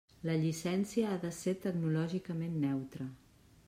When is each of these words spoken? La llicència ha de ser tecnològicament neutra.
La 0.27 0.37
llicència 0.43 1.11
ha 1.11 1.21
de 1.27 1.33
ser 1.41 1.55
tecnològicament 1.69 2.61
neutra. 2.69 3.13